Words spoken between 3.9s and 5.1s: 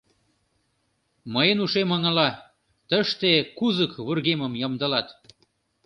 вургемым ямдылат.